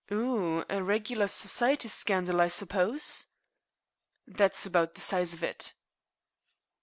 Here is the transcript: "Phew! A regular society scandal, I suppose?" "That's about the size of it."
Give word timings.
"Phew! 0.07 0.65
A 0.67 0.81
regular 0.83 1.27
society 1.27 1.87
scandal, 1.87 2.41
I 2.41 2.47
suppose?" 2.47 3.27
"That's 4.25 4.65
about 4.65 4.95
the 4.95 4.99
size 4.99 5.35
of 5.35 5.43
it." 5.43 5.75